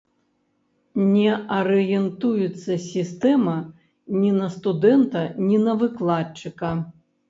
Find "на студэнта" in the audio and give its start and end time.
4.41-5.27